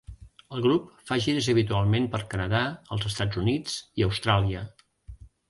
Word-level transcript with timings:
El 0.55 0.61
grup 0.65 0.87
fa 1.09 1.17
gires 1.25 1.49
habitualment 1.53 2.07
pel 2.15 2.23
Canadà, 2.31 2.63
els 2.97 3.07
Estats 3.11 3.41
Units 3.43 3.77
i 4.01 4.09
Austràlia. 4.09 4.67